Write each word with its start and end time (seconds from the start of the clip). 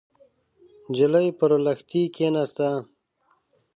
نجلۍ 0.89 1.27
پر 1.37 1.51
لښتي 1.65 2.03
کېناسته. 2.15 2.69